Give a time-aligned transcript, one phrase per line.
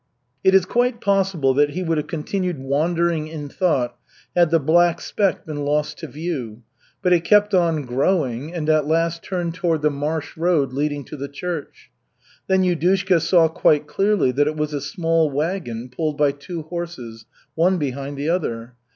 [0.43, 3.97] It is quite possible that he would have continued wandering in thought
[4.35, 6.63] had the black speck been lost to view,
[7.03, 11.17] but it kept on growing and at last turned toward the marsh road leading to
[11.17, 11.91] the church.
[12.47, 17.25] Then Yudushka saw quite clearly that it was a small wagon pulled by two horses,
[17.53, 18.73] one behind the other.